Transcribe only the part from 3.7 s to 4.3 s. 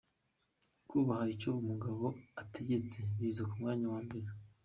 wa mbere.